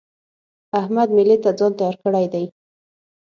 [0.79, 2.45] احمد مېلې ته ځان تيار کړی دی.